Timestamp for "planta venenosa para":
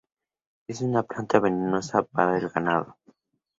1.03-2.39